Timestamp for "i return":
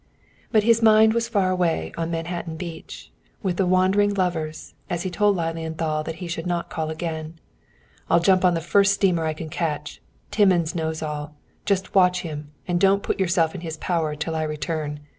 14.35-15.01